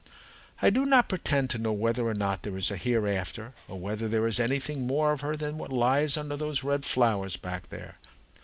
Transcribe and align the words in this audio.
I 0.63 0.71
do 0.71 0.83
not 0.87 1.09
pretend 1.09 1.51
to 1.51 1.59
know 1.59 1.73
whether 1.73 2.07
or 2.07 2.15
not 2.15 2.41
there 2.41 2.57
is 2.57 2.71
a 2.71 2.75
hereafter, 2.75 3.53
or 3.67 3.79
whether 3.79 4.07
there 4.07 4.25
is 4.25 4.39
anything 4.39 4.87
more 4.87 5.11
of 5.11 5.21
her 5.21 5.37
than 5.37 5.59
what 5.59 5.71
lies 5.71 6.17
under 6.17 6.35
those 6.35 6.63
red 6.63 6.85
flowers 6.85 7.37
back 7.37 7.69
there. 7.69 7.99